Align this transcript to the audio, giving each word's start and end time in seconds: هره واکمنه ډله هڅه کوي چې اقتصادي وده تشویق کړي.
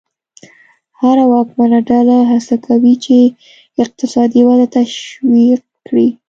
هره 0.99 1.23
واکمنه 1.31 1.79
ډله 1.89 2.17
هڅه 2.31 2.55
کوي 2.65 2.93
چې 3.03 3.15
اقتصادي 3.83 4.41
وده 4.47 4.67
تشویق 4.77 5.61
کړي. 5.87 6.07